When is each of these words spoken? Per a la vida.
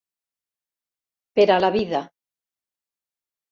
Per 1.41 1.45
a 1.57 1.59
la 1.65 1.71
vida. 1.77 2.01